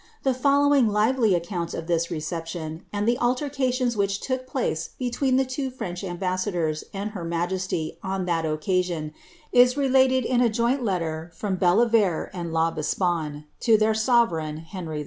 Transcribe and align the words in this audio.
The 0.23 0.33
following 0.33 0.87
lively 0.87 1.35
account 1.35 1.75
of 1.75 1.85
this 1.85 2.09
reception, 2.09 2.81
am) 2.91 3.05
the 3.05 3.19
altercations 3.19 3.95
which 3.95 4.19
took 4.19 4.47
place 4.47 4.89
between 4.97 5.35
the 5.35 5.45
two 5.45 5.69
French 5.69 6.03
ambassadors 6.03 6.83
and 6.91 7.11
her 7.11 7.23
majesty 7.23 7.99
on 8.01 8.25
that 8.25 8.43
occasion, 8.43 9.13
is 9.51 9.77
related 9.77 10.25
in 10.25 10.41
8 10.41 10.49
joint 10.53 10.83
letter 10.83 11.29
from 11.35 11.55
Bellie>n 11.55 12.29
and 12.33 12.51
L'Aubespine 12.51 13.43
to 13.59 13.77
tlieir 13.77 13.89
own 13.89 13.93
sovereign, 13.93 14.57
Henry 14.57 14.97
HI.' 14.99 14.99